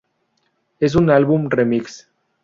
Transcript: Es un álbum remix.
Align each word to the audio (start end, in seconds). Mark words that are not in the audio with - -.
Es 0.79 0.95
un 0.95 1.11
álbum 1.11 1.47
remix. 1.47 2.07